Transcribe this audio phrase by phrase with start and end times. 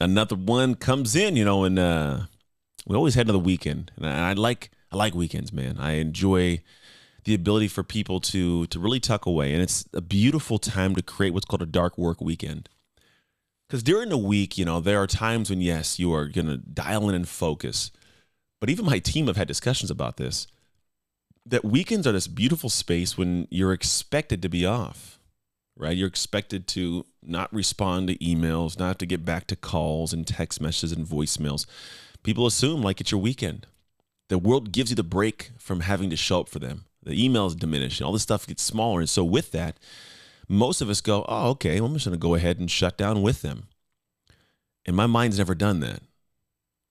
[0.00, 2.20] Another one comes in, you know, and uh,
[2.86, 5.76] we always had another weekend, and I, I like I like weekends, man.
[5.78, 6.62] I enjoy
[7.24, 11.02] the ability for people to to really tuck away, and it's a beautiful time to
[11.02, 12.68] create what's called a dark work weekend.
[13.68, 17.08] Because during the week, you know, there are times when yes, you are gonna dial
[17.10, 17.90] in and focus,
[18.58, 20.46] but even my team have had discussions about this.
[21.44, 25.19] That weekends are this beautiful space when you're expected to be off
[25.80, 25.96] right?
[25.96, 30.60] You're expected to not respond to emails, not to get back to calls and text
[30.60, 31.66] messages and voicemails.
[32.22, 33.66] People assume like it's your weekend.
[34.28, 36.84] The world gives you the break from having to show up for them.
[37.02, 39.00] The emails diminish and all this stuff gets smaller.
[39.00, 39.78] And so with that,
[40.48, 42.98] most of us go, oh, okay, well, I'm just going to go ahead and shut
[42.98, 43.68] down with them.
[44.84, 46.02] And my mind's never done that.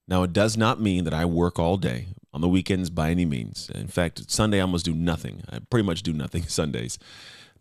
[0.07, 2.07] Now, it does not mean that I work all day
[2.39, 3.69] on the weekends by any means.
[3.75, 5.43] In fact, Sunday I almost do nothing.
[5.49, 6.97] I pretty much do nothing Sundays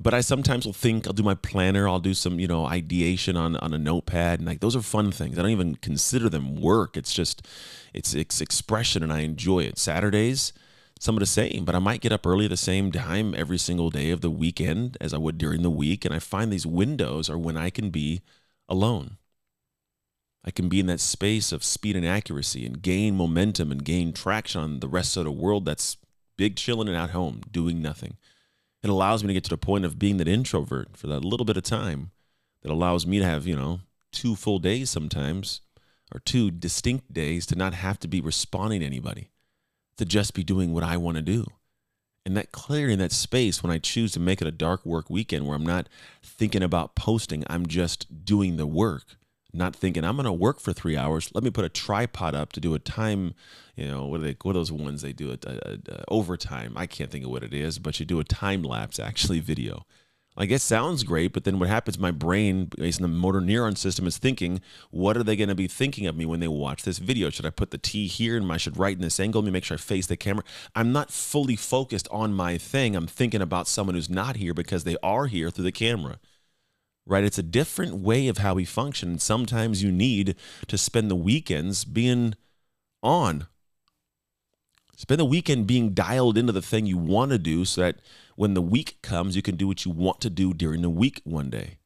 [0.01, 3.37] but I sometimes will think I'll do my planner, I'll do some, you know, ideation
[3.37, 5.39] on on a notepad, and like those are fun things.
[5.39, 6.97] I don't even consider them work.
[6.97, 7.47] It's just
[7.93, 9.79] it's it's expression, and I enjoy it.
[9.79, 10.53] Saturdays,
[11.01, 13.91] some of the same, but I might get up early the same time every single
[13.91, 17.29] day of the weekend as I would during the week, and I find these windows
[17.29, 18.23] are when I can be
[18.69, 19.17] alone.
[20.49, 24.13] I can be in that space of speed and accuracy and gain momentum and gain
[24.13, 25.97] traction on the rest of the world that's
[26.37, 28.17] big chilling and at home doing nothing
[28.83, 31.45] it allows me to get to the point of being that introvert for that little
[31.45, 32.11] bit of time
[32.63, 33.81] that allows me to have, you know,
[34.13, 35.61] two full days sometimes
[36.15, 39.31] or two distinct days to not have to be responding to anybody,
[39.97, 41.47] to just be doing what I want to do.
[42.25, 45.47] And that clearing that space when I choose to make it a dark work weekend
[45.47, 45.89] where I'm not
[46.22, 49.18] thinking about posting, I'm just doing the work
[49.53, 51.31] not thinking I'm going to work for three hours.
[51.34, 53.34] Let me put a tripod up to do a time,
[53.76, 54.36] you know, what are they?
[54.42, 55.32] What are those ones they do?
[55.32, 56.75] A overtime.
[56.76, 59.86] I can't think of what it is, but you do a time lapse actually video.
[60.36, 61.98] Like it sounds great, but then what happens?
[61.98, 64.60] My brain, based on the motor neuron system, is thinking,
[64.91, 67.28] what are they going to be thinking of me when they watch this video?
[67.28, 69.42] Should I put the T here and I should write in this angle?
[69.42, 70.44] Let me make sure I face the camera.
[70.76, 72.94] I'm not fully focused on my thing.
[72.94, 76.20] I'm thinking about someone who's not here because they are here through the camera
[77.09, 77.25] right?
[77.25, 79.19] It's a different way of how we function.
[79.19, 80.37] Sometimes you need
[80.67, 82.35] to spend the weekends being
[83.03, 83.47] on.
[84.97, 87.97] Spend the weekend being dialed into the thing you want to do so that
[88.37, 91.21] when the week comes, you can do what you want to do during the week
[91.25, 91.79] one day.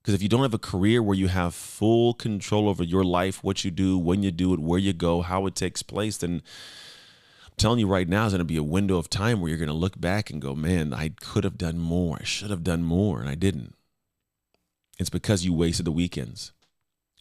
[0.00, 3.42] Because if you don't have a career where you have full control over your life,
[3.42, 6.42] what you do, when you do it, where you go, how it takes place, then
[7.44, 9.58] I'm telling you right now is going to be a window of time where you're
[9.58, 12.18] going to look back and go, man, I could have done more.
[12.20, 13.74] I should have done more, and I didn't.
[14.98, 16.52] It's because you wasted the weekends.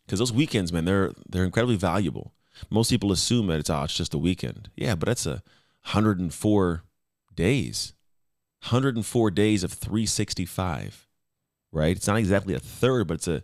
[0.06, 2.34] Because those weekends, man, they're they're incredibly valuable.
[2.70, 4.70] Most people assume that it's oh, it's just a weekend.
[4.76, 5.44] Yeah, but that's a
[5.92, 6.84] 104
[7.36, 7.94] days.
[8.64, 11.08] 104 days of 365.
[11.72, 11.98] Right?
[11.98, 13.44] It's not exactly a third, but it's a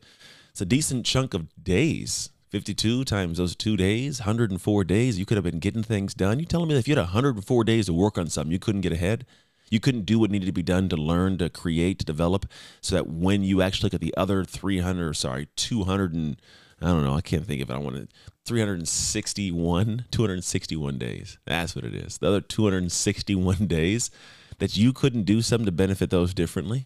[0.51, 2.29] it's a decent chunk of days.
[2.49, 6.37] 52 times those two days, 104 days, you could have been getting things done.
[6.37, 8.81] You telling me that if you had 104 days to work on something, you couldn't
[8.81, 9.25] get ahead?
[9.71, 12.45] You couldn't do what needed to be done to learn, to create, to develop,
[12.81, 16.39] so that when you actually look at the other 300, sorry, 200 and
[16.81, 17.73] I don't know, I can't think of it.
[17.73, 18.07] I want to
[18.45, 21.37] 361, 261 days.
[21.45, 22.17] That's what it is.
[22.17, 24.11] The other 261 days
[24.57, 26.85] that you couldn't do something to benefit those differently.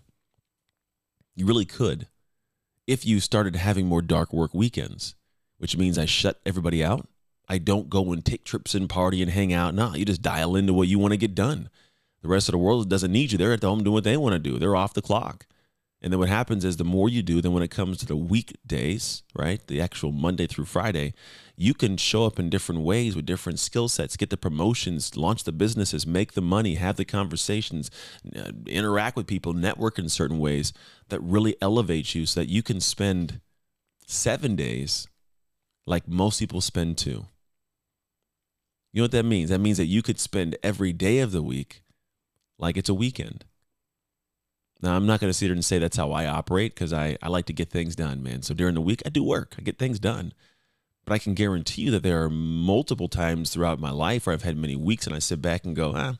[1.35, 2.07] You really could
[2.88, 5.16] if you started having more dark work weekends,
[5.57, 7.07] which means I shut everybody out.
[7.47, 9.74] I don't go and take trips and party and hang out.
[9.74, 11.69] No, you just dial into what you want to get done.
[12.25, 13.38] The rest of the world doesn't need you.
[13.38, 14.58] They're at home doing what they want to do.
[14.58, 15.46] They're off the clock.
[16.02, 18.16] And then what happens is the more you do, then when it comes to the
[18.16, 21.13] weekdays, right, the actual Monday through Friday,
[21.56, 25.44] you can show up in different ways with different skill sets, get the promotions, launch
[25.44, 27.92] the businesses, make the money, have the conversations,
[28.36, 30.74] uh, interact with people, network in certain ways
[31.10, 33.39] that really elevate you so that you can spend
[34.07, 35.07] seven days
[35.86, 37.27] like most people spend two.
[38.92, 39.51] You know what that means?
[39.51, 41.83] That means that you could spend every day of the week
[42.57, 43.46] like it's a weekend.
[44.81, 47.18] Now, I'm not going to sit here and say that's how I operate because I,
[47.22, 48.42] I like to get things done, man.
[48.42, 50.34] So during the week, I do work, I get things done.
[51.06, 54.42] But I can guarantee you that there are multiple times throughout my life where I've
[54.42, 56.16] had many weeks and I sit back and go, ah,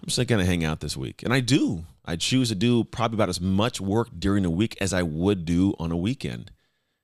[0.00, 1.22] I'm just going to hang out this week.
[1.22, 1.84] And I do.
[2.04, 5.44] I choose to do probably about as much work during the week as I would
[5.44, 6.50] do on a weekend.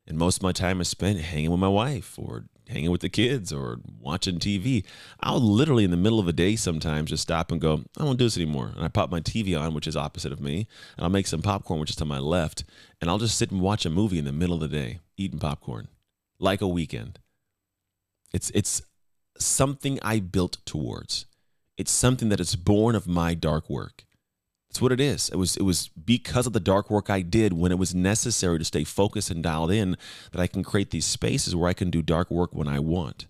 [0.07, 3.09] And most of my time is spent hanging with my wife or hanging with the
[3.09, 4.85] kids or watching TV.
[5.21, 8.19] I'll literally in the middle of a day sometimes just stop and go, I won't
[8.19, 8.73] do this anymore.
[8.75, 10.67] And I pop my TV on, which is opposite of me,
[10.97, 12.65] and I'll make some popcorn, which is to my left,
[13.01, 15.39] and I'll just sit and watch a movie in the middle of the day, eating
[15.39, 15.89] popcorn,
[16.39, 17.19] like a weekend.
[18.33, 18.83] It's it's
[19.39, 21.27] something I built towards.
[21.77, 24.05] It's something that is born of my dark work.
[24.73, 25.29] It's what it is.
[25.29, 28.59] It was it was because of the dark work I did when it was necessary
[28.59, 29.99] to stay focused and dialed in
[30.31, 33.27] that I can create these spaces where I can do dark work when I want.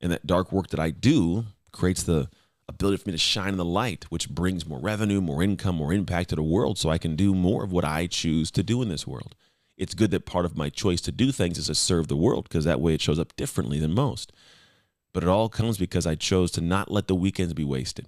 [0.00, 2.28] And that dark work that I do creates the
[2.68, 5.92] ability for me to shine in the light, which brings more revenue, more income, more
[5.92, 8.80] impact to the world so I can do more of what I choose to do
[8.82, 9.34] in this world.
[9.76, 12.44] It's good that part of my choice to do things is to serve the world
[12.44, 14.30] because that way it shows up differently than most.
[15.12, 18.06] But it all comes because I chose to not let the weekends be wasted.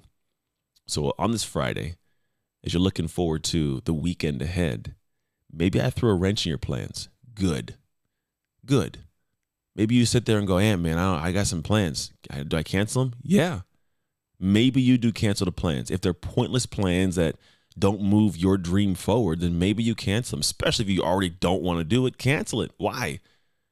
[0.86, 1.96] So on this Friday,
[2.68, 4.94] as you're looking forward to the weekend ahead,
[5.50, 7.08] maybe I threw a wrench in your plans.
[7.34, 7.76] Good.
[8.66, 8.98] Good.
[9.74, 12.12] Maybe you sit there and go, hey, man, I, I got some plans.
[12.46, 13.14] do I cancel them?
[13.22, 13.60] Yeah.
[14.38, 15.90] Maybe you do cancel the plans.
[15.90, 17.36] If they're pointless plans that
[17.78, 21.62] don't move your dream forward, then maybe you cancel them, especially if you already don't
[21.62, 22.18] want to do it.
[22.18, 22.72] Cancel it.
[22.76, 23.20] Why?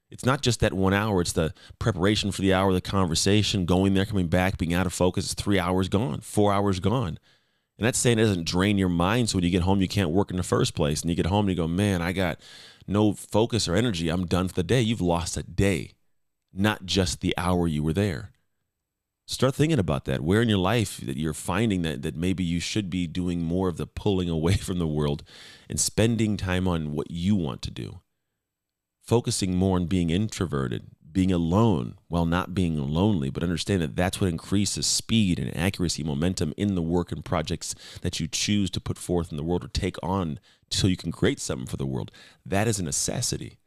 [0.09, 3.93] It's not just that one hour, it's the preparation for the hour, the conversation, going
[3.93, 5.25] there, coming back, being out of focus.
[5.25, 7.19] It's three hours gone, four hours gone.
[7.77, 9.29] And that's saying it doesn't drain your mind.
[9.29, 11.01] So when you get home, you can't work in the first place.
[11.01, 12.39] And you get home and you go, man, I got
[12.87, 14.09] no focus or energy.
[14.09, 14.81] I'm done for the day.
[14.81, 15.91] You've lost a day,
[16.53, 18.31] not just the hour you were there.
[19.27, 20.21] Start thinking about that.
[20.21, 23.67] Where in your life that you're finding that, that maybe you should be doing more
[23.67, 25.23] of the pulling away from the world
[25.69, 27.99] and spending time on what you want to do.
[29.03, 34.21] Focusing more on being introverted, being alone while not being lonely, but understand that that's
[34.21, 38.81] what increases speed and accuracy, momentum in the work and projects that you choose to
[38.81, 40.39] put forth in the world or take on
[40.69, 42.11] so you can create something for the world.
[42.45, 43.57] That is a necessity.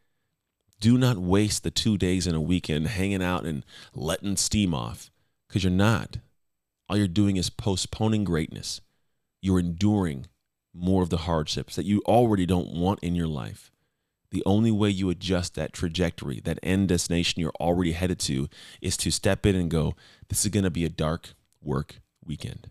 [0.80, 3.64] Do not waste the two days in a weekend hanging out and
[3.94, 5.10] letting steam off
[5.48, 6.18] because you're not.
[6.88, 8.80] All you're doing is postponing greatness.
[9.42, 10.26] You're enduring
[10.72, 13.70] more of the hardships that you already don't want in your life
[14.30, 18.48] the only way you adjust that trajectory, that end destination you're already headed to,
[18.80, 19.94] is to step in and go,
[20.28, 22.70] this is going to be a dark work weekend.